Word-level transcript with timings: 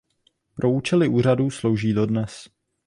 Pro 0.55 0.71
účely 0.71 1.07
úřadů 1.07 1.49
slouží 1.49 1.93
dodnes. 1.93 2.47